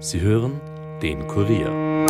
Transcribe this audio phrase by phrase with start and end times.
[0.00, 0.60] Sie hören
[1.02, 2.06] den Kurier.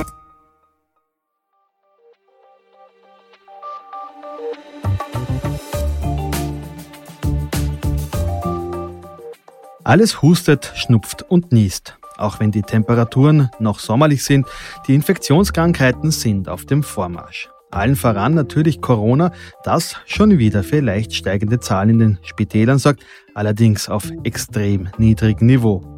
[9.85, 11.97] Alles hustet, schnupft und niest.
[12.19, 14.47] Auch wenn die Temperaturen noch sommerlich sind,
[14.87, 17.49] die Infektionskrankheiten sind auf dem Vormarsch.
[17.71, 19.33] Allen voran natürlich Corona,
[19.65, 23.03] das schon wieder für leicht steigende Zahlen in den Spitälern sorgt,
[23.35, 25.98] allerdings auf extrem niedrigem Niveau.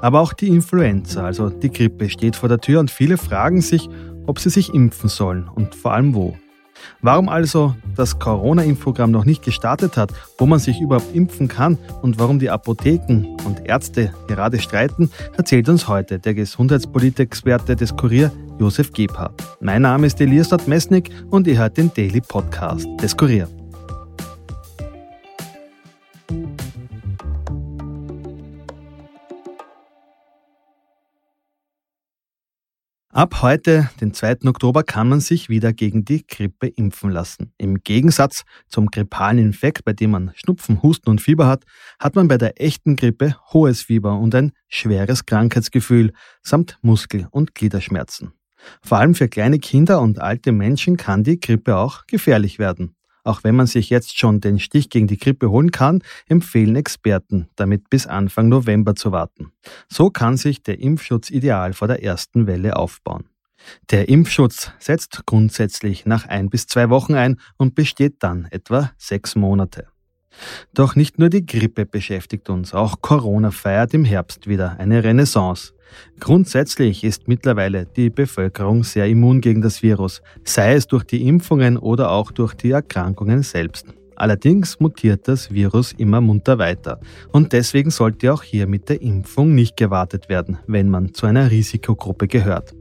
[0.00, 3.88] Aber auch die Influenza, also die Grippe, steht vor der Tür und viele fragen sich,
[4.26, 6.36] ob sie sich impfen sollen und vor allem wo.
[7.00, 12.18] Warum also das Corona-Impfprogramm noch nicht gestartet hat, wo man sich überhaupt impfen kann und
[12.18, 18.92] warum die Apotheken und Ärzte gerade streiten, erzählt uns heute der Gesundheitspolitik-Experte des Kurier, Josef
[18.92, 19.42] Gebhardt.
[19.60, 23.48] Mein Name ist Elias Mesnik und ihr hört den Daily Podcast des Kurier.
[33.14, 34.38] Ab heute, den 2.
[34.46, 37.52] Oktober, kann man sich wieder gegen die Grippe impfen lassen.
[37.58, 41.62] Im Gegensatz zum grippalen Infekt, bei dem man Schnupfen, Husten und Fieber hat,
[42.00, 46.12] hat man bei der echten Grippe hohes Fieber und ein schweres Krankheitsgefühl
[46.42, 48.32] samt Muskel- und Gliederschmerzen.
[48.82, 52.96] Vor allem für kleine Kinder und alte Menschen kann die Grippe auch gefährlich werden.
[53.24, 57.48] Auch wenn man sich jetzt schon den Stich gegen die Grippe holen kann, empfehlen Experten,
[57.56, 59.50] damit bis Anfang November zu warten.
[59.88, 63.24] So kann sich der Impfschutz ideal vor der ersten Welle aufbauen.
[63.90, 69.36] Der Impfschutz setzt grundsätzlich nach ein bis zwei Wochen ein und besteht dann etwa sechs
[69.36, 69.86] Monate.
[70.74, 75.72] Doch nicht nur die Grippe beschäftigt uns, auch Corona feiert im Herbst wieder eine Renaissance.
[76.18, 81.76] Grundsätzlich ist mittlerweile die Bevölkerung sehr immun gegen das Virus, sei es durch die Impfungen
[81.76, 83.86] oder auch durch die Erkrankungen selbst.
[84.16, 87.00] Allerdings mutiert das Virus immer munter weiter
[87.32, 91.50] und deswegen sollte auch hier mit der Impfung nicht gewartet werden, wenn man zu einer
[91.50, 92.74] Risikogruppe gehört.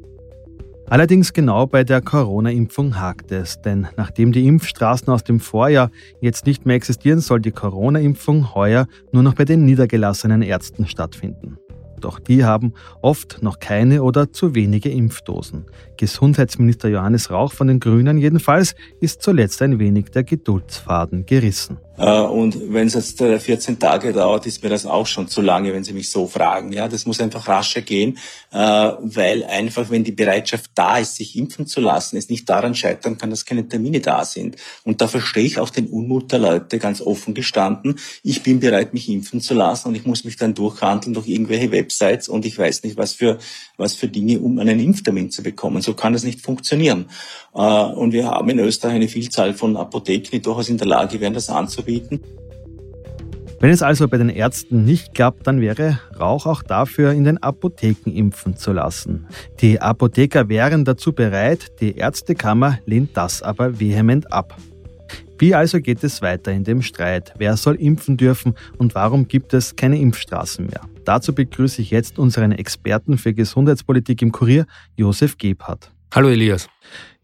[0.90, 5.90] Allerdings genau bei der Corona-Impfung hakt es, denn nachdem die Impfstraßen aus dem Vorjahr
[6.22, 11.58] jetzt nicht mehr existieren, soll die Corona-Impfung heuer nur noch bei den niedergelassenen Ärzten stattfinden.
[12.04, 15.66] Doch die haben oft noch keine oder zu wenige Impfdosen.
[15.96, 21.78] Gesundheitsminister Johannes Rauch von den Grünen jedenfalls ist zuletzt ein wenig der Geduldsfaden gerissen.
[21.98, 25.42] Äh, und wenn es jetzt 14 äh, Tage dauert, ist mir das auch schon zu
[25.42, 26.72] lange, wenn Sie mich so fragen.
[26.72, 28.18] Ja, das muss einfach rascher gehen,
[28.52, 32.74] äh, weil einfach, wenn die Bereitschaft da ist, sich impfen zu lassen, es nicht daran
[32.74, 34.56] scheitern kann, dass keine Termine da sind.
[34.84, 38.00] Und da verstehe ich auch den Unmut der Leute ganz offen gestanden.
[38.24, 41.72] Ich bin bereit, mich impfen zu lassen und ich muss mich dann durchhandeln durch irgendwelche
[41.72, 43.38] Websites und ich weiß nicht, was für,
[43.84, 45.82] was für Dinge, um einen Impftermin zu bekommen.
[45.84, 47.06] So kann das nicht funktionieren.
[47.52, 51.36] Und wir haben in Österreich eine Vielzahl von Apotheken, die durchaus in der Lage wären,
[51.36, 52.22] das anzubieten.
[53.60, 57.42] Wenn es also bei den Ärzten nicht klappt, dann wäre Rauch auch dafür in den
[57.42, 59.28] Apotheken impfen zu lassen.
[59.62, 64.58] Die Apotheker wären dazu bereit, die Ärztekammer lehnt das aber vehement ab.
[65.40, 67.34] Wie also geht es weiter in dem Streit?
[67.38, 70.82] Wer soll impfen dürfen und warum gibt es keine Impfstraßen mehr?
[71.06, 74.66] Dazu begrüße ich jetzt unseren Experten für Gesundheitspolitik im Kurier,
[74.96, 75.92] Josef Gebhardt.
[76.14, 76.70] Hallo Elias.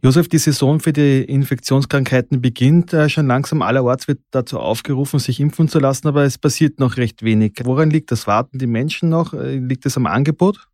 [0.02, 2.94] Josef, die Saison für die Infektionskrankheiten beginnt.
[2.94, 6.98] Äh, schon langsam allerorts wird dazu aufgerufen, sich impfen zu lassen, aber es passiert noch
[6.98, 7.54] recht wenig.
[7.64, 8.26] Woran liegt das?
[8.26, 9.34] Warten die Menschen noch?
[9.34, 10.68] Äh, liegt es am Angebot?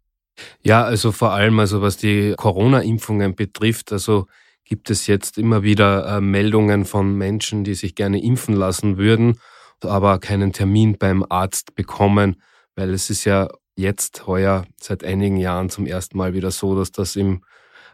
[0.64, 4.28] Ja, also vor allem, also was die Corona-Impfungen betrifft, also
[4.64, 9.40] gibt es jetzt immer wieder äh, Meldungen von Menschen, die sich gerne impfen lassen würden,
[9.82, 12.38] aber keinen Termin beim Arzt bekommen,
[12.76, 16.92] weil es ist ja jetzt heuer seit einigen Jahren zum ersten Mal wieder so, dass
[16.92, 17.42] das im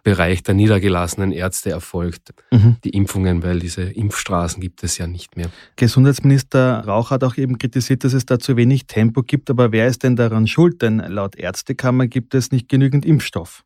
[0.03, 2.78] Bereich der niedergelassenen Ärzte erfolgt, mhm.
[2.84, 5.52] die Impfungen, weil diese Impfstraßen gibt es ja nicht mehr.
[5.75, 9.88] Gesundheitsminister Rauch hat auch eben kritisiert, dass es da zu wenig Tempo gibt, aber wer
[9.88, 10.81] ist denn daran schuld?
[10.81, 13.64] Denn laut Ärztekammer gibt es nicht genügend Impfstoff.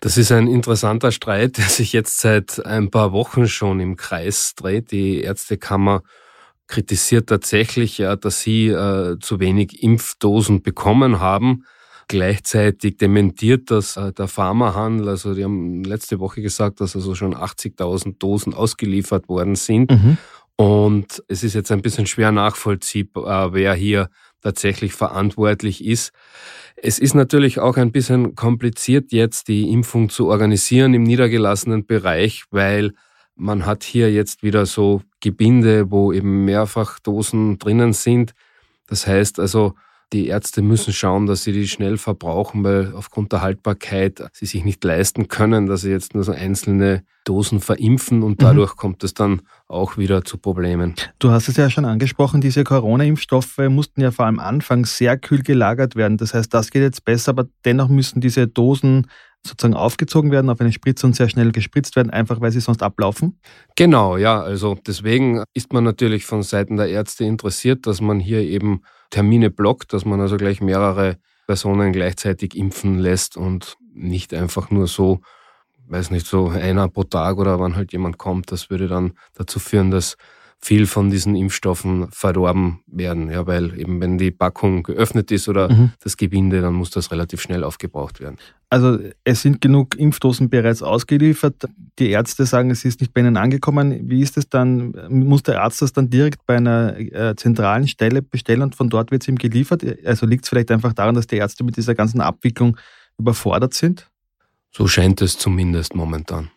[0.00, 4.54] Das ist ein interessanter Streit, der sich jetzt seit ein paar Wochen schon im Kreis
[4.54, 4.90] dreht.
[4.90, 6.02] Die Ärztekammer
[6.66, 11.64] kritisiert tatsächlich, ja, dass sie äh, zu wenig Impfdosen bekommen haben.
[12.08, 15.08] Gleichzeitig dementiert das äh, der Pharmahandel.
[15.08, 19.90] Also die haben letzte Woche gesagt, dass also schon 80.000 Dosen ausgeliefert worden sind.
[19.90, 20.18] Mhm.
[20.56, 24.08] Und es ist jetzt ein bisschen schwer nachvollziehbar, wer hier
[24.40, 26.12] tatsächlich verantwortlich ist.
[26.76, 32.44] Es ist natürlich auch ein bisschen kompliziert jetzt die Impfung zu organisieren im niedergelassenen Bereich,
[32.50, 32.92] weil
[33.36, 38.34] man hat hier jetzt wieder so Gebinde, wo eben mehrfach Dosen drinnen sind.
[38.86, 39.74] Das heißt also,
[40.14, 44.64] Die Ärzte müssen schauen, dass sie die schnell verbrauchen, weil aufgrund der Haltbarkeit sie sich
[44.64, 48.44] nicht leisten können, dass sie jetzt nur so einzelne Dosen verimpfen und mhm.
[48.44, 48.76] dadurch mhm.
[48.76, 50.94] kommt es dann auch wieder zu Problemen.
[51.18, 55.42] Du hast es ja schon angesprochen, diese Corona-Impfstoffe mussten ja vor allem anfangs sehr kühl
[55.42, 56.16] gelagert werden.
[56.16, 59.08] Das heißt, das geht jetzt besser, aber dennoch müssen diese Dosen
[59.44, 62.84] sozusagen aufgezogen werden auf eine Spritze und sehr schnell gespritzt werden, einfach weil sie sonst
[62.84, 63.40] ablaufen?
[63.76, 64.40] Genau, ja.
[64.40, 68.82] Also deswegen ist man natürlich von Seiten der Ärzte interessiert, dass man hier eben
[69.14, 74.88] Termine blockt, dass man also gleich mehrere Personen gleichzeitig impfen lässt und nicht einfach nur
[74.88, 75.20] so,
[75.86, 78.50] weiß nicht, so einer pro Tag oder wann halt jemand kommt.
[78.50, 80.16] Das würde dann dazu führen, dass
[80.60, 83.30] viel von diesen Impfstoffen verdorben werden.
[83.30, 85.92] Ja, weil eben wenn die Packung geöffnet ist oder mhm.
[86.02, 88.36] das Gebinde, dann muss das relativ schnell aufgebraucht werden.
[88.70, 91.66] Also es sind genug Impfdosen bereits ausgeliefert.
[91.98, 94.10] Die Ärzte sagen, es ist nicht bei ihnen angekommen.
[94.10, 94.94] Wie ist es dann?
[95.08, 99.10] Muss der Arzt das dann direkt bei einer äh, zentralen Stelle bestellen und von dort
[99.10, 99.84] wird es ihm geliefert?
[100.04, 102.76] Also liegt es vielleicht einfach daran, dass die Ärzte mit dieser ganzen Abwicklung
[103.18, 104.08] überfordert sind?
[104.76, 106.50] So scheint es zumindest momentan.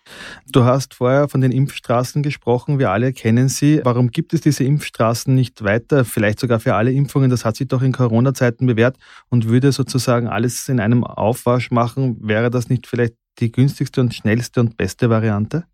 [0.52, 2.80] Du hast vorher von den Impfstraßen gesprochen.
[2.80, 3.80] Wir alle kennen sie.
[3.84, 6.04] Warum gibt es diese Impfstraßen nicht weiter?
[6.04, 7.30] Vielleicht sogar für alle Impfungen.
[7.30, 8.98] Das hat sich doch in Corona-Zeiten bewährt
[9.30, 12.18] und würde sozusagen alles in einem Aufwasch machen.
[12.20, 15.66] Wäre das nicht vielleicht die günstigste und schnellste und beste Variante?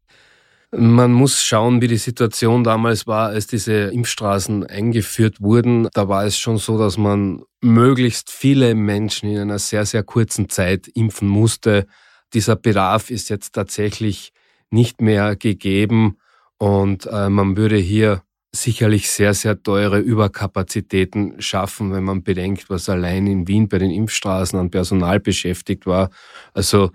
[0.76, 5.88] Man muss schauen, wie die Situation damals war, als diese Impfstraßen eingeführt wurden.
[5.94, 10.50] Da war es schon so, dass man möglichst viele Menschen in einer sehr, sehr kurzen
[10.50, 11.88] Zeit impfen musste
[12.34, 14.34] dieser Bedarf ist jetzt tatsächlich
[14.70, 16.18] nicht mehr gegeben
[16.58, 18.24] und äh, man würde hier
[18.56, 23.90] sicherlich sehr, sehr teure Überkapazitäten schaffen, wenn man bedenkt, was allein in Wien bei den
[23.90, 26.12] Impfstraßen an Personal beschäftigt war.
[26.54, 26.92] Also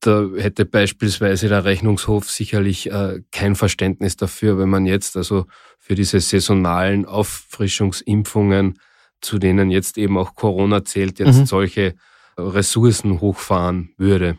[0.00, 5.46] da hätte beispielsweise der Rechnungshof sicherlich äh, kein Verständnis dafür, wenn man jetzt also
[5.78, 8.78] für diese saisonalen Auffrischungsimpfungen,
[9.20, 11.46] zu denen jetzt eben auch Corona zählt, jetzt mhm.
[11.46, 11.94] solche
[12.38, 14.38] Ressourcen hochfahren würde.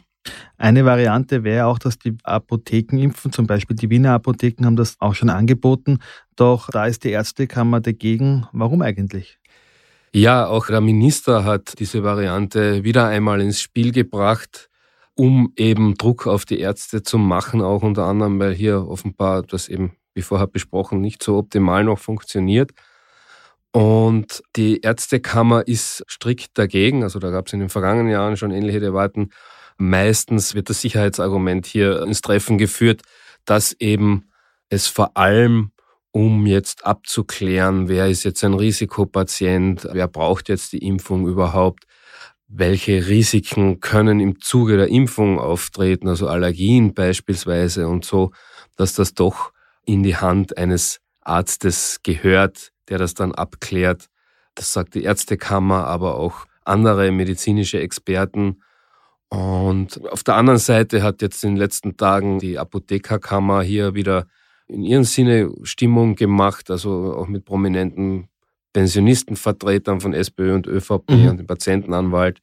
[0.57, 4.95] Eine Variante wäre auch, dass die Apotheken impfen, zum Beispiel die Wiener Apotheken haben das
[4.99, 5.99] auch schon angeboten,
[6.35, 8.47] doch da ist die Ärztekammer dagegen.
[8.51, 9.39] Warum eigentlich?
[10.13, 14.69] Ja, auch der Minister hat diese Variante wieder einmal ins Spiel gebracht,
[15.15, 19.67] um eben Druck auf die Ärzte zu machen, auch unter anderem, weil hier offenbar das
[19.69, 22.71] eben, wie vorher besprochen, nicht so optimal noch funktioniert.
[23.71, 27.01] Und die Ärztekammer ist strikt dagegen.
[27.01, 29.31] Also da gab es in den vergangenen Jahren schon ähnliche Debatten.
[29.77, 33.01] Meistens wird das Sicherheitsargument hier ins Treffen geführt,
[33.45, 34.29] dass eben
[34.69, 35.71] es vor allem
[36.11, 41.85] um jetzt abzuklären, wer ist jetzt ein Risikopatient, wer braucht jetzt die Impfung überhaupt,
[42.47, 48.31] welche Risiken können im Zuge der Impfung auftreten, also Allergien beispielsweise und so,
[48.75, 49.51] dass das doch
[49.85, 54.09] in die Hand eines Arztes gehört, der das dann abklärt.
[54.53, 58.61] Das sagt die Ärztekammer, aber auch andere medizinische Experten.
[59.33, 64.27] Und auf der anderen Seite hat jetzt in den letzten Tagen die Apothekerkammer hier wieder
[64.67, 68.27] in ihrem Sinne Stimmung gemacht, also auch mit prominenten
[68.73, 71.27] Pensionistenvertretern von SPÖ und ÖVP mhm.
[71.29, 72.41] und dem Patientenanwalt,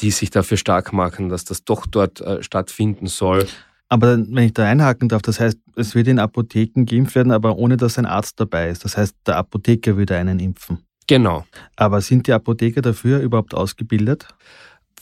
[0.00, 3.46] die sich dafür stark machen, dass das doch dort äh, stattfinden soll.
[3.88, 7.56] Aber wenn ich da einhaken darf, das heißt, es wird in Apotheken geimpft werden, aber
[7.56, 8.84] ohne dass ein Arzt dabei ist.
[8.84, 10.78] Das heißt, der Apotheker würde einen impfen.
[11.06, 11.44] Genau.
[11.76, 14.26] Aber sind die Apotheker dafür überhaupt ausgebildet?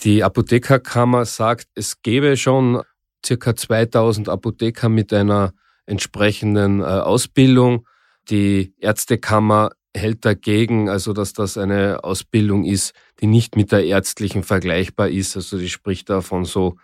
[0.03, 2.83] Die Apothekerkammer sagt, es gäbe schon
[3.25, 5.55] circa 2000 Apotheker mit einer
[5.87, 7.87] entsprechenden äh, Ausbildung.
[8.29, 14.43] Die Ärztekammer hält dagegen, also dass das eine Ausbildung ist, die nicht mit der ärztlichen
[14.43, 15.37] vergleichbar ist.
[15.37, 16.77] Also die spricht da von so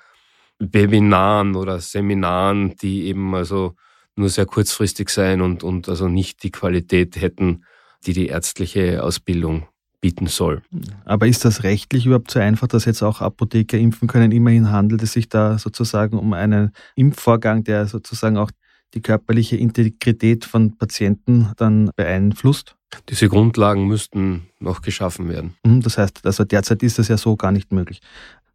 [0.59, 3.75] Webinaren oder Seminaren, die eben also
[4.17, 7.64] nur sehr kurzfristig sein und, und also nicht die Qualität hätten,
[8.07, 9.67] die die ärztliche Ausbildung
[10.00, 10.62] bieten soll.
[11.04, 14.33] Aber ist das rechtlich überhaupt so einfach, dass jetzt auch Apotheker impfen können?
[14.33, 18.50] Immerhin handelt es sich da sozusagen um einen Impfvorgang, der sozusagen auch
[18.95, 22.76] die körperliche Integrität von Patienten dann beeinflusst?
[23.09, 25.54] Diese Grundlagen müssten noch geschaffen werden.
[25.64, 28.00] Mhm, das heißt, also derzeit ist das ja so gar nicht möglich.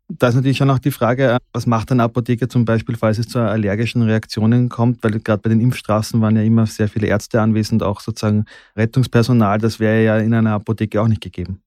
[0.08, 3.28] Da ist natürlich schon auch die Frage, was macht ein Apotheker zum Beispiel, falls es
[3.28, 7.42] zu allergischen Reaktionen kommt, weil gerade bei den Impfstraßen waren ja immer sehr viele Ärzte
[7.42, 8.46] anwesend, auch sozusagen
[8.76, 11.62] Rettungspersonal, das wäre ja in einer Apotheke auch nicht gegeben.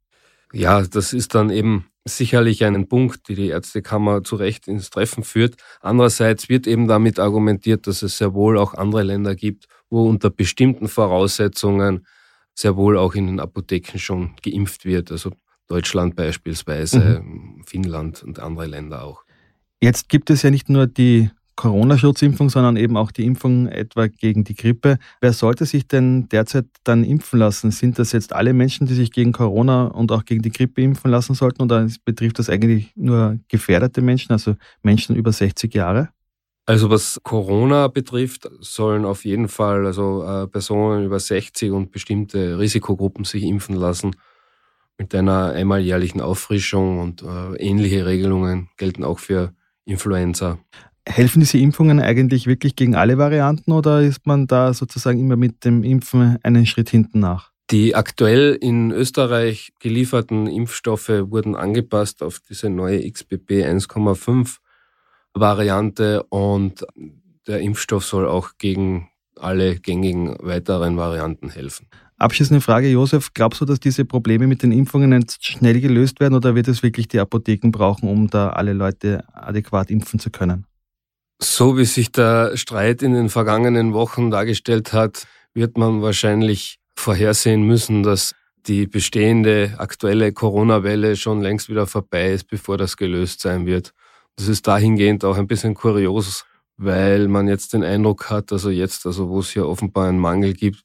[0.52, 5.25] Ja, das ist dann eben sicherlich ein Punkt, die die Ärztekammer zu Recht ins Treffen
[5.25, 5.57] führt.
[5.80, 10.30] Andererseits wird eben damit argumentiert, dass es sehr wohl auch andere Länder gibt, wo unter
[10.30, 12.07] bestimmten Voraussetzungen
[12.54, 15.12] sehr wohl auch in den Apotheken schon geimpft wird.
[15.12, 15.33] Also
[15.68, 17.62] Deutschland beispielsweise, mhm.
[17.64, 19.22] Finnland und andere Länder auch.
[19.80, 24.44] Jetzt gibt es ja nicht nur die Corona-Schutzimpfung, sondern eben auch die Impfung etwa gegen
[24.44, 24.96] die Grippe.
[25.20, 27.72] Wer sollte sich denn derzeit dann impfen lassen?
[27.72, 31.10] Sind das jetzt alle Menschen, die sich gegen Corona und auch gegen die Grippe impfen
[31.10, 36.10] lassen sollten oder betrifft das eigentlich nur gefährdete Menschen, also Menschen über 60 Jahre?
[36.64, 42.58] Also was Corona betrifft, sollen auf jeden Fall also äh, Personen über 60 und bestimmte
[42.58, 44.14] Risikogruppen sich impfen lassen
[44.99, 50.59] mit einer einmal jährlichen Auffrischung und äh, ähnliche Regelungen gelten auch für Influenza.
[51.07, 55.64] Helfen diese Impfungen eigentlich wirklich gegen alle Varianten oder ist man da sozusagen immer mit
[55.64, 57.52] dem Impfen einen Schritt hinten nach?
[57.71, 64.57] Die aktuell in Österreich gelieferten Impfstoffe wurden angepasst auf diese neue XBB 1,5
[65.35, 66.87] Variante und
[67.47, 71.88] der Impfstoff soll auch gegen alle gängigen weiteren Varianten helfen.
[72.18, 76.34] Abschließende Frage, Josef, glaubst du, dass diese Probleme mit den Impfungen jetzt schnell gelöst werden
[76.34, 80.66] oder wird es wirklich die Apotheken brauchen, um da alle Leute adäquat impfen zu können?
[81.40, 87.62] So wie sich der Streit in den vergangenen Wochen dargestellt hat, wird man wahrscheinlich vorhersehen
[87.62, 88.34] müssen, dass
[88.66, 93.92] die bestehende aktuelle Corona-Welle schon längst wieder vorbei ist, bevor das gelöst sein wird.
[94.34, 96.44] Das ist dahingehend auch ein bisschen kurios,
[96.76, 100.54] weil man jetzt den Eindruck hat, also jetzt, also wo es hier offenbar einen Mangel
[100.54, 100.82] gibt,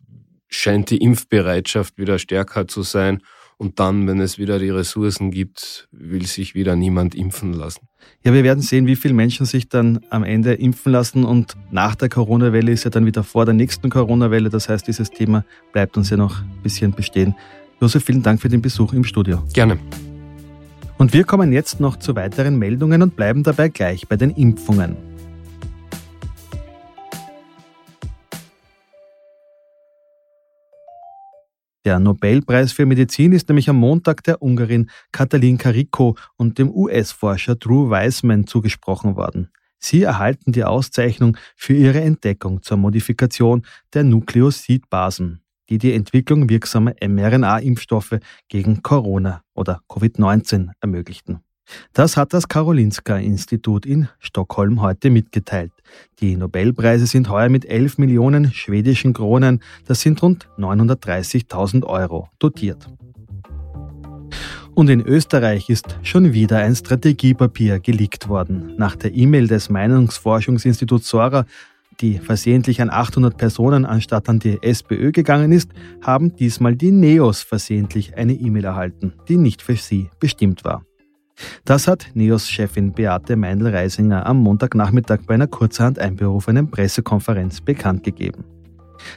[0.56, 3.22] scheint die Impfbereitschaft wieder stärker zu sein.
[3.58, 7.88] Und dann, wenn es wieder die Ressourcen gibt, will sich wieder niemand impfen lassen.
[8.24, 11.24] Ja, wir werden sehen, wie viele Menschen sich dann am Ende impfen lassen.
[11.24, 14.50] Und nach der Corona-Welle ist ja dann wieder vor der nächsten Corona-Welle.
[14.50, 17.36] Das heißt, dieses Thema bleibt uns ja noch ein bisschen bestehen.
[17.80, 19.44] Josef, vielen Dank für den Besuch im Studio.
[19.54, 19.78] Gerne.
[20.98, 25.13] Und wir kommen jetzt noch zu weiteren Meldungen und bleiben dabei gleich bei den Impfungen.
[31.86, 37.56] Der Nobelpreis für Medizin ist nämlich am Montag der Ungarin Katalin Kariko und dem US-Forscher
[37.56, 39.50] Drew Weissman zugesprochen worden.
[39.80, 46.94] Sie erhalten die Auszeichnung für ihre Entdeckung zur Modifikation der Nukleosidbasen, die die Entwicklung wirksamer
[47.06, 51.42] mRNA-Impfstoffe gegen Corona oder Covid-19 ermöglichten.
[51.94, 55.72] Das hat das Karolinska-Institut in Stockholm heute mitgeteilt.
[56.20, 62.88] Die Nobelpreise sind heuer mit 11 Millionen schwedischen Kronen, das sind rund 930.000 Euro, dotiert.
[64.76, 68.74] Und in Österreich ist schon wieder ein Strategiepapier geleakt worden.
[68.78, 71.46] Nach der E-Mail des Meinungsforschungsinstituts Sora,
[72.02, 75.70] die versehentlich an 800 Personen anstatt an die SPÖ gegangen ist,
[76.02, 80.84] haben diesmal die Neos versehentlich eine E-Mail erhalten, die nicht für sie bestimmt war.
[81.66, 88.46] Das hat NEOS-Chefin Beate Meindl-Reisinger am Montagnachmittag bei einer kurzerhand einberufenen Pressekonferenz bekannt gegeben.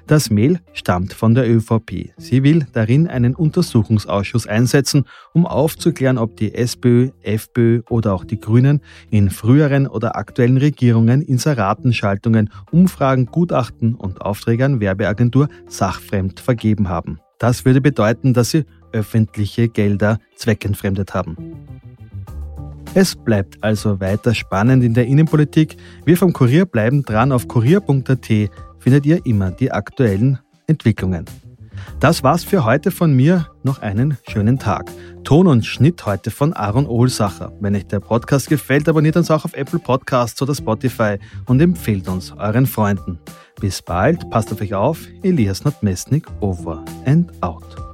[0.07, 2.13] Das Mail stammt von der ÖVP.
[2.17, 8.41] Sie will darin einen Untersuchungsausschuss einsetzen, um aufzuklären, ob die SPÖ, FPÖ oder auch die
[8.41, 8.81] Grünen
[9.11, 17.21] in früheren oder aktuellen Regierungen Inseratenschaltungen, Umfragen, Gutachten und Aufträge an Werbeagentur sachfremd vergeben haben.
[17.39, 21.37] Das würde bedeuten, dass sie öffentliche Gelder zweckentfremdet haben.
[22.95, 25.77] Es bleibt also weiter spannend in der Innenpolitik.
[26.05, 27.31] Wir vom Kurier bleiben dran.
[27.31, 28.27] Auf kurier.at
[28.79, 31.27] findet ihr immer die aktuellen Entwicklungen.
[32.01, 33.49] Das war's für heute von mir.
[33.63, 34.91] Noch einen schönen Tag.
[35.25, 37.53] Ton und Schnitt heute von Aaron Ohlsacher.
[37.61, 42.09] Wenn euch der Podcast gefällt, abonniert uns auch auf Apple Podcasts oder Spotify und empfehlt
[42.09, 43.19] uns euren Freunden.
[43.61, 45.07] Bis bald, passt auf euch auf.
[45.23, 47.86] Elias Nordmesnik, over and out.